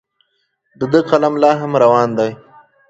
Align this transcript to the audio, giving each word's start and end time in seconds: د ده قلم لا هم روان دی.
د 0.79 0.81
ده 0.91 0.99
قلم 1.09 1.33
لا 1.43 1.51
هم 1.61 1.71
روان 1.83 2.09
دی. 2.17 2.31